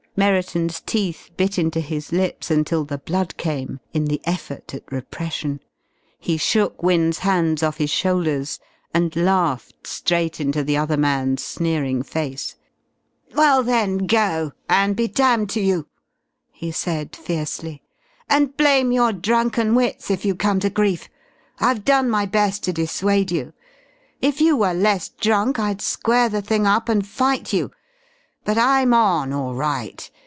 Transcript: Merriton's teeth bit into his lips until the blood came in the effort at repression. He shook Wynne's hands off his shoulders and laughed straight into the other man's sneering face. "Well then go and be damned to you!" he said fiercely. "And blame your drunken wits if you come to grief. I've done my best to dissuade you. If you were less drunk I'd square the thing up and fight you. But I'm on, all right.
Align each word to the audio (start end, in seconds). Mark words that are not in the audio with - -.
Merriton's 0.13 0.81
teeth 0.81 1.31
bit 1.37 1.57
into 1.57 1.79
his 1.79 2.11
lips 2.11 2.51
until 2.51 2.83
the 2.83 2.97
blood 2.97 3.37
came 3.37 3.79
in 3.93 4.03
the 4.05 4.19
effort 4.25 4.73
at 4.73 4.83
repression. 4.91 5.61
He 6.19 6.35
shook 6.35 6.83
Wynne's 6.83 7.19
hands 7.19 7.63
off 7.63 7.77
his 7.77 7.91
shoulders 7.91 8.59
and 8.93 9.15
laughed 9.15 9.87
straight 9.87 10.41
into 10.41 10.65
the 10.65 10.75
other 10.75 10.97
man's 10.97 11.41
sneering 11.45 12.03
face. 12.03 12.57
"Well 13.33 13.63
then 13.63 13.99
go 13.99 14.51
and 14.67 14.97
be 14.97 15.07
damned 15.07 15.49
to 15.51 15.61
you!" 15.61 15.87
he 16.51 16.71
said 16.73 17.15
fiercely. 17.15 17.81
"And 18.27 18.55
blame 18.57 18.91
your 18.91 19.13
drunken 19.13 19.75
wits 19.75 20.11
if 20.11 20.25
you 20.25 20.35
come 20.35 20.59
to 20.59 20.69
grief. 20.69 21.07
I've 21.57 21.85
done 21.85 22.09
my 22.09 22.25
best 22.25 22.65
to 22.65 22.73
dissuade 22.73 23.31
you. 23.31 23.53
If 24.21 24.41
you 24.41 24.57
were 24.57 24.73
less 24.73 25.07
drunk 25.07 25.57
I'd 25.57 25.81
square 25.81 26.27
the 26.27 26.41
thing 26.41 26.67
up 26.67 26.89
and 26.89 27.07
fight 27.07 27.53
you. 27.53 27.71
But 28.43 28.57
I'm 28.57 28.91
on, 28.91 29.31
all 29.33 29.53
right. 29.53 30.09